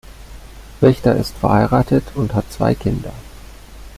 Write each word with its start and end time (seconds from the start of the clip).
Richter 0.81 1.15
ist 1.15 1.37
verheiratet 1.37 2.03
und 2.15 2.33
hat 2.33 2.51
zwei 2.51 2.73
Kinder. 2.73 3.13